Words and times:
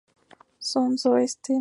Fue 0.59 0.81
educado 0.81 0.85
en 0.87 0.97
Francia. 0.97 1.35